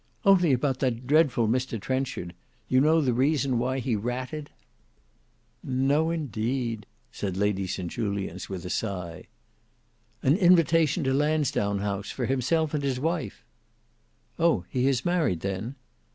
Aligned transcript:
"Only 0.25 0.51
about 0.51 0.79
that 0.79 1.05
dreadful 1.05 1.47
Mr 1.47 1.79
Trenchard; 1.79 2.33
you 2.67 2.81
know 2.81 3.01
the 3.01 3.13
reason 3.13 3.59
why 3.59 3.77
he 3.77 3.95
ratted?" 3.95 4.49
"No, 5.61 6.09
indeed," 6.09 6.87
said 7.11 7.37
Lady 7.37 7.67
St 7.67 7.91
Julians 7.91 8.49
with 8.49 8.65
a 8.65 8.71
sigh. 8.71 9.25
"An 10.23 10.37
invitation 10.37 11.03
to 11.03 11.13
Lansdowne 11.13 11.81
House, 11.81 12.09
for 12.09 12.25
himself 12.25 12.73
and 12.73 12.83
his 12.83 12.99
wife!" 12.99 13.45
"Oh! 14.39 14.65
he 14.69 14.87
is 14.87 15.05
married 15.05 15.41
then?" 15.41 15.75